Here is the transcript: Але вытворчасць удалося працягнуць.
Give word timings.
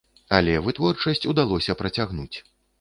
Але 0.37 0.55
вытворчасць 0.67 1.23
удалося 1.35 1.79
працягнуць. 1.85 2.37